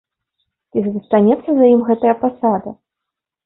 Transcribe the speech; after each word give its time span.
Ці 0.73 0.79
застанецца 0.85 1.49
за 1.61 1.65
ім 1.75 1.87
гэтая 1.93 2.19
пасада? 2.25 2.79